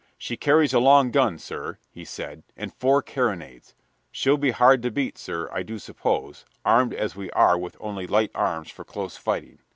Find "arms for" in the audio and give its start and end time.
8.33-8.83